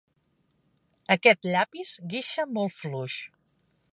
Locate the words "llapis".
1.51-1.93